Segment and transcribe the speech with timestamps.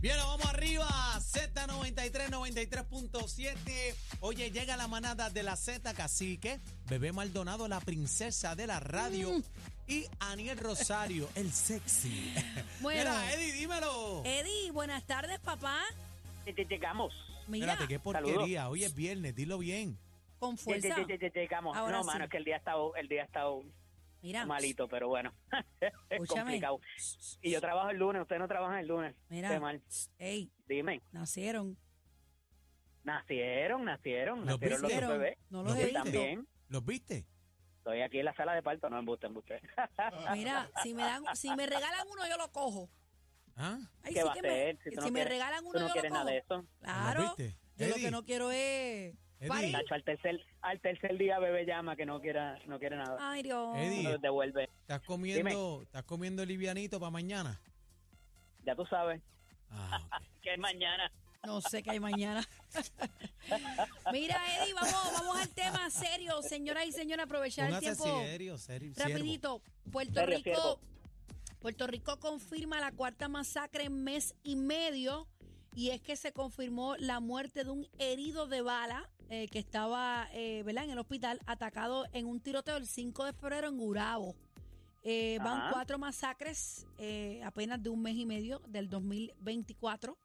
[0.00, 0.86] Bien, vamos arriba.
[1.18, 3.94] Z93, 93.7.
[4.20, 6.58] Oye, llega la manada de la Z Cacique,
[6.88, 9.30] Bebé Maldonado, la princesa de la radio.
[9.86, 12.32] Y Aniel Rosario, el sexy.
[12.80, 13.00] Bueno.
[13.10, 14.22] Mira, Eddie, dímelo.
[14.24, 15.82] Eddie, buenas tardes, papá.
[16.46, 17.12] Lle- Llegamos.
[17.46, 18.68] Mira, Espérate, qué porquería.
[18.70, 19.98] Hoy es viernes, dilo bien.
[20.38, 20.96] con fuerza.
[20.96, 21.76] lle- Llegamos.
[21.76, 22.06] Ahora no, sí.
[22.06, 23.62] mano, es que el día ha estado, el día ha estado
[24.22, 25.32] Mira, malito, pero bueno.
[26.10, 26.80] es complicado.
[27.40, 29.14] Y yo trabajo el lunes, ustedes no trabajan el lunes.
[29.28, 29.48] Mira.
[29.50, 29.82] Qué mal.
[30.18, 31.76] ey, Dime, nacieron.
[33.04, 35.04] nacieron, nacieron, ¿Los nacieron los viste?
[35.06, 35.38] dos bebés.
[35.48, 36.00] No los ¿Los he viste?
[36.02, 36.18] visto.
[36.18, 36.48] También.
[36.68, 37.26] ¿Los viste?
[37.78, 39.60] Estoy aquí en la sala de parto, no embuste, embuste.
[40.34, 42.90] Mira, si me dan, si me regalan uno, yo lo cojo.
[43.56, 43.78] ¿Ah?
[44.02, 44.78] Ay, ¿Qué sí va a me- hacer?
[44.84, 46.24] Si tú no me quieres- regalan Tú uno, no yo quieres lo cojo.
[46.24, 46.66] nada de eso.
[46.80, 47.20] Claro.
[47.22, 47.58] ¿Los viste?
[47.76, 49.72] Yo lo que no quiero es Eddie.
[49.72, 53.16] Nacho, al tercer, al tercer día bebé llama que no quiera, no quiere nada.
[53.20, 53.76] Ay, Dios.
[53.76, 54.02] Eddie.
[54.02, 54.64] No devuelve.
[54.82, 57.60] ¿Estás comiendo, ¿Estás comiendo livianito para mañana?
[58.64, 59.22] Ya tú sabes
[59.70, 60.24] Ah, ok.
[60.42, 61.10] que es mañana.
[61.46, 62.46] No sé qué hay mañana.
[64.12, 68.04] Mira, Eddie, vamos, vamos al tema serio, señoras y señores, aprovechar el tiempo.
[68.04, 68.92] serio, serio.
[68.96, 70.80] Rapidito, Puerto Serio, Rico, siervo.
[71.60, 75.26] Puerto Rico confirma la cuarta masacre en mes y medio
[75.74, 80.28] y es que se confirmó la muerte de un herido de bala eh, que estaba
[80.32, 80.82] eh, ¿verdad?
[80.84, 84.34] en el hospital atacado en un tiroteo el 5 de febrero en Gurabo.
[85.04, 86.84] Eh, van cuatro masacres
[87.44, 90.18] apenas de un mes y medio del 2024.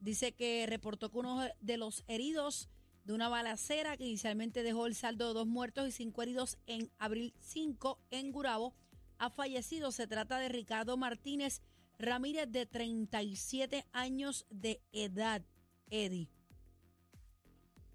[0.00, 2.68] Dice que reportó que uno de los heridos
[3.04, 6.90] de una balacera que inicialmente dejó el saldo de dos muertos y cinco heridos en
[6.98, 8.74] abril 5 en Gurabo
[9.18, 9.92] ha fallecido.
[9.92, 11.62] Se trata de Ricardo Martínez
[12.00, 15.42] Ramírez de 37 años de edad.
[15.88, 16.39] Eddie.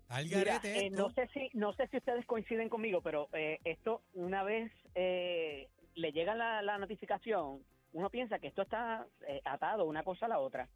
[0.09, 3.59] Al Mira, garete eh, no sé si no sé si ustedes coinciden conmigo, pero eh,
[3.63, 9.41] esto una vez eh, le llega la, la notificación, uno piensa que esto está eh,
[9.45, 10.67] atado una cosa a la otra.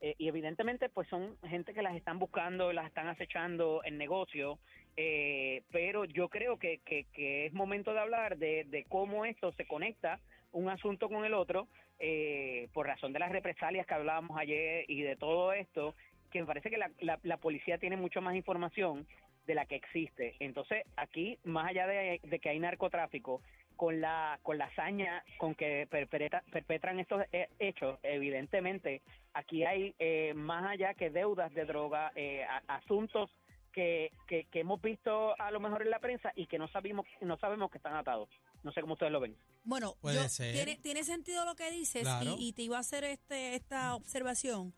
[0.00, 4.60] Eh, y evidentemente pues son gente que las están buscando, las están acechando en negocio,
[4.96, 9.52] eh, pero yo creo que, que, que es momento de hablar de, de cómo esto
[9.52, 10.20] se conecta
[10.52, 11.66] un asunto con el otro
[11.98, 15.96] eh, por razón de las represalias que hablábamos ayer y de todo esto,
[16.30, 19.06] que me parece que la, la, la policía tiene mucho más información
[19.46, 20.36] de la que existe.
[20.40, 23.40] Entonces, aquí, más allá de, de que hay narcotráfico,
[23.76, 27.22] con la con la hazaña con que perpetra- perpetran estos
[27.60, 29.02] hechos, evidentemente,
[29.34, 33.30] aquí hay eh, más allá que deudas de droga, eh, a- asuntos
[33.72, 37.06] que, que, que hemos visto a lo mejor en la prensa y que no sabemos
[37.20, 38.28] no sabemos que están atados.
[38.64, 39.36] No sé cómo ustedes lo ven.
[39.62, 40.52] Bueno, Puede yo- ser.
[40.54, 42.34] Tiene, tiene sentido lo que dices Claro.
[42.36, 44.74] y, y te iba a hacer este esta observación.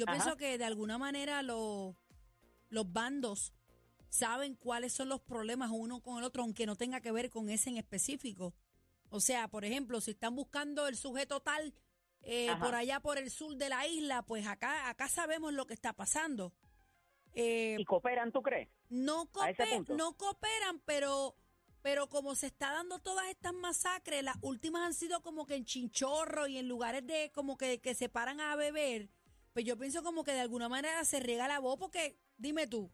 [0.00, 0.16] Yo Ajá.
[0.16, 1.94] pienso que de alguna manera los
[2.70, 3.52] los bandos
[4.08, 7.50] saben cuáles son los problemas uno con el otro, aunque no tenga que ver con
[7.50, 8.54] ese en específico.
[9.10, 11.74] O sea, por ejemplo, si están buscando el sujeto tal
[12.22, 15.74] eh, por allá por el sur de la isla, pues acá acá sabemos lo que
[15.74, 16.54] está pasando.
[17.34, 18.68] Eh, ¿Y cooperan, tú crees?
[18.88, 19.94] no, a ese coope- punto.
[19.96, 21.36] no cooperan, pero,
[21.82, 25.64] pero como se está dando todas estas masacres, las últimas han sido como que en
[25.66, 29.10] chinchorro y en lugares de como que, que se paran a beber,
[29.52, 32.90] pues yo pienso como que de alguna manera se riega la voz porque, dime tú,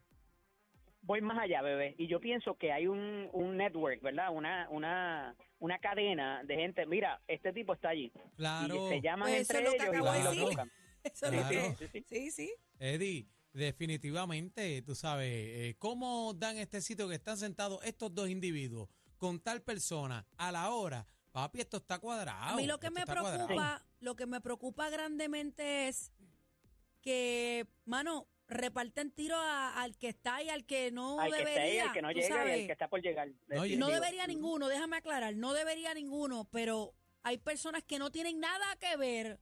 [1.03, 4.31] voy más allá, bebé, y yo pienso que hay un, un network, ¿verdad?
[4.33, 6.85] Una, una, una cadena de gente.
[6.87, 8.13] Mira, este tipo está allí.
[8.37, 8.87] Claro.
[8.87, 10.45] Y se llaman Pues entre ellos y acabo van y de lo decir.
[10.47, 10.73] buscan.
[11.05, 11.49] eso Claro.
[11.49, 12.31] es lo que- Sí, sí, sí.
[12.31, 12.55] sí, sí.
[12.81, 18.89] Eddie, definitivamente, tú sabes, eh, ¿cómo dan este sitio que están sentados estos dos individuos
[19.17, 21.07] con tal persona a la hora?
[21.31, 22.55] Papi, esto está cuadrado.
[22.55, 23.47] A mí lo que esto me cuadrado.
[23.47, 26.11] preocupa, lo que me preocupa grandemente es
[27.11, 31.51] que, mano, reparten tiro a- al que está y al que no al que está
[31.51, 31.85] debería.
[31.85, 33.29] al que no llega y al que está por llegar.
[33.47, 38.41] No, y- debería ninguno, déjame aclarar, no debería ninguno, pero hay personas que no tienen
[38.41, 39.39] nada que ver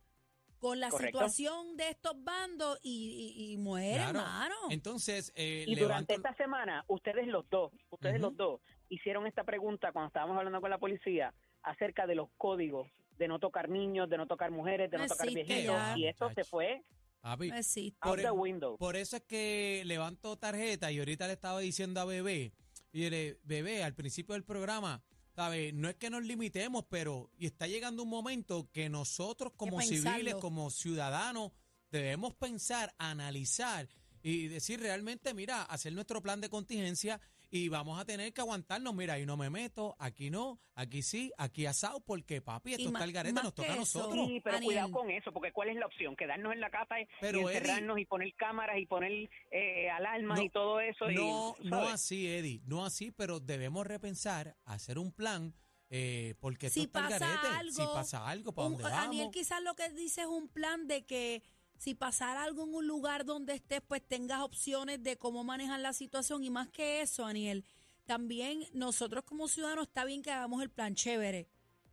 [0.58, 1.18] con la Correcto.
[1.20, 4.18] situación de estos bandos y, y, y mueren, Claro.
[4.20, 4.54] hermano.
[4.70, 8.60] Entonces, eh, Y levanto- durante esta semana, ustedes los dos, ustedes los dos,
[8.90, 11.32] hicieron esta pregunta cuando estábamos hablando con la policía
[11.62, 15.08] acerca de los códigos de no tocar niños, de no tocar mujeres, de no, No
[15.08, 15.64] tocar viejitos.
[15.76, 15.94] ya.
[15.96, 16.82] Y esto se fue
[17.24, 17.98] papi, No existe.
[18.02, 18.76] out Por the window.
[18.76, 22.52] Por eso es que levanto tarjeta y ahorita le estaba diciendo a Bebé,
[22.92, 25.02] y le, Bebé, al principio del programa,
[25.34, 25.72] ¿sabes?
[25.74, 30.36] No es que nos limitemos, pero y está llegando un momento que nosotros como civiles,
[30.36, 31.52] como ciudadanos,
[31.90, 33.88] debemos pensar, analizar
[34.22, 37.20] y decir realmente, mira, hacer nuestro plan de contingencia
[37.54, 38.92] y vamos a tener que aguantarnos.
[38.96, 42.86] Mira, ahí no me meto, aquí no, aquí sí, aquí asado, porque papi, esto Y
[42.86, 44.26] está el garete, nos toca a nosotros.
[44.26, 44.66] Sí, pero Aniel.
[44.72, 46.16] cuidado con eso, porque ¿cuál es la opción?
[46.16, 50.36] Quedarnos en la casa y, Pero, y Eddie- y poner cámaras y poner eh, alarmas
[50.40, 51.08] No, y todo eso.
[51.08, 51.92] y, No, no ¿sabes?
[51.92, 55.54] así, Eddie, no así, pero debemos repensar, hacer un plan,
[55.90, 57.46] eh, porque esto si está pasa garete.
[57.56, 59.06] algo, si pasa algo, ¿para un- dónde vamos?
[59.06, 61.44] Aniel quizás lo que dice es un plan de que
[61.78, 65.92] si pasara algo en un lugar donde estés, pues tengas opciones de cómo manejar la
[65.92, 66.44] situación.
[66.44, 67.64] Y más que eso, Daniel,
[68.06, 71.48] también nosotros como ciudadanos está bien que hagamos el plan chévere,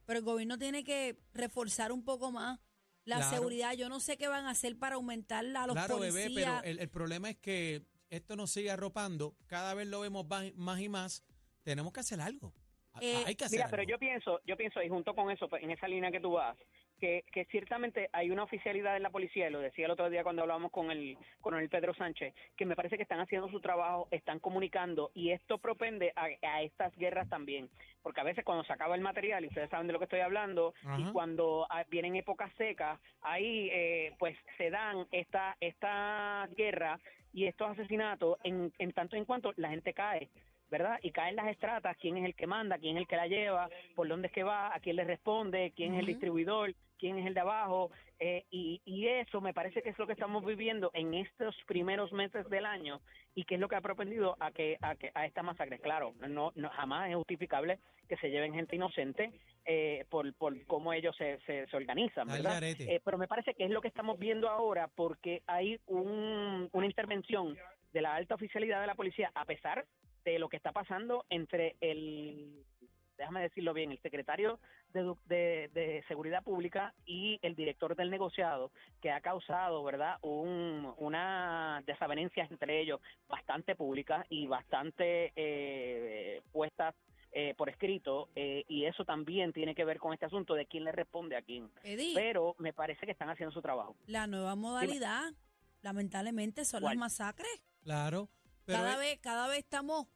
[0.05, 2.59] pero el gobierno tiene que reforzar un poco más
[3.05, 3.35] la Claro.
[3.35, 3.73] seguridad.
[3.73, 6.13] Yo no sé qué van a hacer para aumentar a los Claro, policías.
[6.13, 10.25] bebé, pero el, el problema es que esto nos sigue arropando, cada vez lo vemos
[10.55, 11.23] más, y más,
[11.63, 12.53] tenemos que hacer algo.
[12.99, 13.91] Eh, Hay que hacer Mira, pero algo.
[13.91, 16.57] yo pienso, yo pienso, y junto con eso, pues, en esa línea que tú vas,
[17.01, 20.23] que, que ciertamente hay una oficialidad en la policía, y lo decía el otro día
[20.23, 24.07] cuando hablábamos con el coronel Pedro Sánchez, que me parece que están haciendo su trabajo,
[24.11, 27.69] están comunicando, y esto propende a, a estas guerras también,
[28.03, 30.19] porque a veces cuando se acaba el material, y ustedes saben de lo que estoy
[30.19, 36.99] hablando, y cuando ah, vienen épocas secas, ahí eh, pues se dan esta, esta guerra
[37.33, 40.29] y estos asesinatos en, en tanto en cuanto la gente cae.
[40.71, 40.97] ¿Verdad?
[41.03, 43.69] Y caen las estratas, quién es el que manda, quién es el que la lleva,
[43.93, 47.27] por dónde es que va, a quién le responde, quién es el distribuidor, quién es
[47.27, 50.91] el de abajo, eh, y, y eso me parece que es lo que estamos viviendo
[50.93, 53.01] en estos primeros meses del año
[53.35, 55.79] y que es lo que ha propendido a que a, que, a esta masacre.
[55.79, 59.31] Claro, no, no jamás es justificable que se lleven gente inocente
[59.65, 62.61] eh, por, por cómo ellos se, se, se organizan, ¿verdad?
[62.63, 66.85] Eh, pero me parece que es lo que estamos viendo ahora porque hay un, una
[66.85, 67.57] intervención
[67.91, 69.85] de la alta oficialidad de la policía, a pesar
[70.23, 72.63] de lo que está pasando entre el,
[73.17, 74.59] déjame decirlo bien, el secretario
[74.93, 78.71] de, de, de Seguridad Pública y el director del negociado,
[79.01, 86.95] que ha causado, ¿verdad?, un, una desavenencia entre ellos bastante pública y bastante eh, puestas
[87.33, 90.83] eh, por escrito, eh, y eso también tiene que ver con este asunto de quién
[90.83, 91.71] le responde a quién.
[91.83, 93.95] Eddie, Pero me parece que están haciendo su trabajo.
[94.07, 95.31] la nueva modalidad,
[95.81, 97.49] lamentablemente, son las masacres.
[97.83, 98.27] Claro,
[98.65, 100.07] pero cada es- vez, cada vez estamos,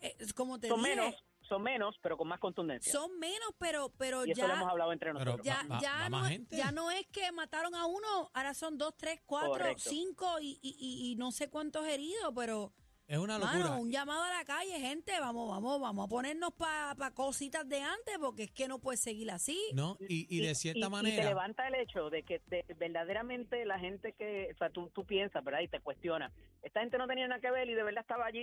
[0.00, 2.92] eh, como te Son dije, menos, son menos, pero con más contundencia.
[2.92, 5.40] son menos, pero, pero y eso lo hemos ya, hablado entre nosotros.
[5.42, 6.56] ya, Va- ya, va no, gente.
[6.56, 9.88] ya no es que mataron a uno, ahora son dos, tres, cuatro, Correcto.
[9.88, 12.72] cinco y, y, y- y no sé cuántos heridos, pero
[13.08, 13.58] es una locura.
[13.70, 17.80] mano, un llamado a la calle, gente, vamos, vamos, vamos a ponernos para cositas de
[17.80, 19.58] antes, porque es que no puede seguir así.
[19.72, 19.96] ¿no?
[20.08, 23.78] Y, y de cierta y te manera, levanta el hecho de que de- verdaderamente la
[23.78, 25.60] gente que, o sea, tú, tú piensas, ¿verdad?
[25.60, 26.30] Y te cuestiona,
[26.62, 28.38] esta gente no tenía nada que ver y de verdad estaba allí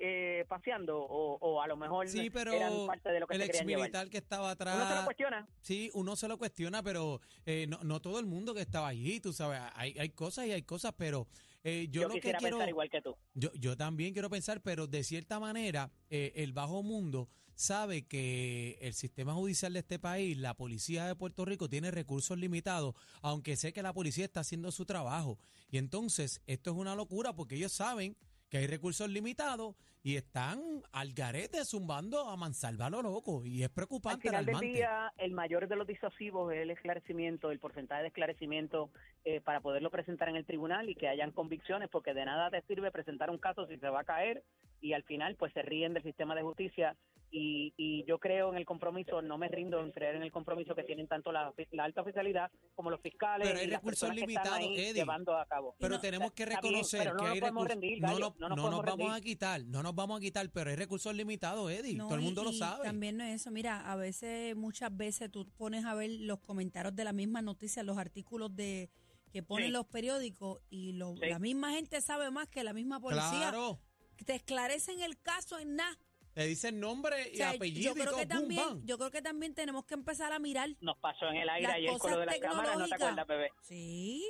[0.00, 3.42] eh, paseando o, o a lo mejor sí, pero eran parte de lo que el
[3.42, 3.80] ex llevar.
[3.82, 5.46] militar que estaba Uno se lo atrás, cuestiona.
[5.60, 9.20] sí, uno se lo cuestiona, pero eh, no, no todo el mundo que estaba allí,
[9.20, 11.26] tú sabes, hay, hay cosas y hay cosas, pero
[11.68, 12.56] eh, yo, Yo, lo que quisiera quiero...
[12.56, 13.16] pensar igual que tú.
[13.34, 18.78] Yo, yo también quiero pensar, pero de cierta manera, eh, el bajo mundo sabe que
[18.80, 23.56] el sistema judicial de este país, la policía de Puerto Rico, tiene recursos limitados, aunque
[23.56, 25.38] sé que la policía está haciendo su trabajo.
[25.68, 28.16] Y entonces, esto es una locura porque ellos saben
[28.48, 30.60] que hay recursos limitados y están
[30.92, 33.44] al garete zumbando a mansalva lo loco.
[33.44, 34.78] Y es Al preocupante, final del alarmante.
[34.78, 38.90] día, el mayor de los disuasivos es el esclarecimiento, el porcentaje de esclarecimiento
[39.24, 42.62] eh, para poderlo presentar en el tribunal y que hayan convicciones, porque de nada te
[42.62, 44.44] sirve presentar un caso si se va a caer
[44.80, 46.96] y al final pues se ríen del sistema de justicia
[47.30, 50.74] y, y yo creo en el compromiso, no me rindo en creer en el compromiso
[50.74, 54.08] que tienen tanto la, la alta oficialidad como los fiscales Pero hay y las recursos
[54.08, 54.94] personas que están limitados, ahí Eddie.
[54.94, 55.76] llevando a cabo.
[55.78, 57.68] Pero no- tenemos que bien, reconocer pero no que nos hay recursos.
[57.68, 59.32] rendir, no, Gallo, no, no nos no podemos vamos a rendir.
[59.32, 61.94] quitar, no nos vamos a quitar, pero hay recursos limitados, Eddie.
[61.96, 62.84] No, Todo el y- mundo lo sabe.
[62.84, 63.50] También no es eso.
[63.50, 67.82] Mira, a veces, muchas veces tú pones a ver los comentarios de la misma noticia,
[67.82, 68.90] los artículos de
[69.32, 69.72] que ponen Sí.
[69.72, 71.26] los periódicos y lo- Sí.
[71.28, 73.50] la misma gente sabe más que la misma policía.
[73.50, 73.78] Claro.
[74.24, 75.96] Te esclarecen el caso en nada.
[76.38, 78.20] Te dicen nombre y O sea, apellido yo y creo todo.
[78.20, 80.68] que boom, también, yo creo que también tenemos que empezar a mirar.
[80.80, 83.50] Nos pasó en el aire ayer con lo de las cámaras, ¿no te acuerdas, bebé?
[83.62, 84.24] Sí.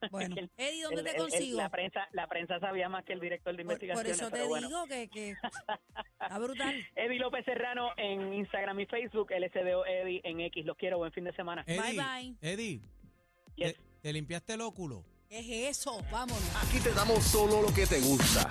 [0.10, 1.58] Bueno, Eddie, ¿dónde El- te el- el- consigo?
[1.58, 4.48] la prensa la prensa sabía más que el director de por, por eso te pero
[4.48, 4.66] bueno.
[4.66, 5.30] digo que, que
[6.20, 6.74] está brutal.
[6.96, 10.64] Eddie López Serrano en Instagram y Facebook, LSDO Eddie en X.
[10.64, 11.64] Los quiero, buen fin de semana.
[11.66, 12.34] Eddie, bye.
[12.40, 12.80] Eddie,
[13.56, 13.74] Yes.
[13.74, 15.04] te, te limpiaste el óculo.
[15.30, 16.02] ¿Qué es eso?
[16.10, 16.42] Vámonos.
[16.60, 18.50] Aquí te damos solo lo que te gusta.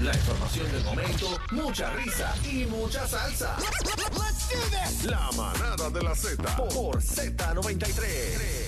[0.00, 3.58] La información del momento, mucha risa y mucha salsa.
[5.04, 8.67] La manada de la Z por Z93.